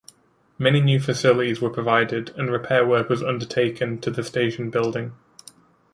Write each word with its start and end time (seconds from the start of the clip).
Many 0.57 0.81
new 0.81 0.99
facilities 0.99 1.61
were 1.61 1.69
provided, 1.69 2.29
and 2.35 2.49
repair 2.51 2.87
work 2.87 3.07
was 3.07 3.21
undertaken 3.21 3.99
to 4.01 4.09
the 4.09 4.23
station 4.23 4.71
building. 4.71 5.11